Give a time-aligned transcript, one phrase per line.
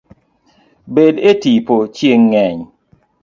[0.93, 2.59] Bed e tipo chieng' ng'eny